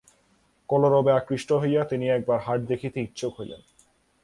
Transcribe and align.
কলরবে 0.69 1.11
আকৃষ্ট 1.11 1.49
হইয়া 1.53 1.81
তিনি 1.83 2.05
একবার 2.09 2.39
হাট 2.39 2.59
দেখিতে 2.61 2.97
ইচ্ছুক 3.01 3.33
হইলেন। 3.39 3.61